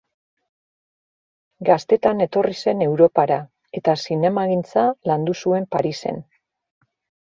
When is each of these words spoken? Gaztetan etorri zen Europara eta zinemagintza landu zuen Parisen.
Gaztetan 1.69 2.25
etorri 2.27 2.57
zen 2.65 2.83
Europara 2.87 3.39
eta 3.83 3.99
zinemagintza 4.09 4.91
landu 5.15 5.41
zuen 5.41 5.73
Parisen. 5.75 6.25